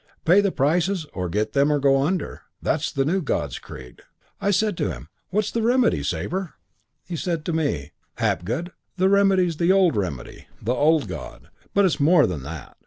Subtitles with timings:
[0.25, 2.41] Pay the prices, or get them, or go under.
[2.59, 4.01] That's the new God's creed.'
[4.41, 6.55] "I said to him, 'What's the remedy, Sabre?'
[7.05, 10.47] "He said to me, 'Hapgood, the remedy's the old remedy.
[10.59, 11.49] The old God.
[11.75, 12.77] But it's more than that.